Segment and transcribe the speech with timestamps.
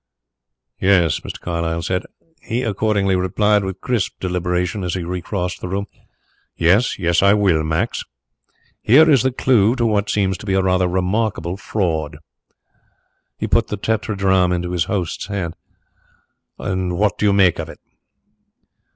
[0.79, 1.21] "Yes,"
[2.47, 5.85] he accordingly replied, with crisp deliberation, as he re crossed the room;
[6.57, 8.03] "yes, I will, Max.
[8.81, 12.17] Here is the clue to what seems to be a rather remarkable fraud."
[13.37, 15.53] He put the tetradrachm into his host's hand.
[16.57, 17.77] "What do you make of it?"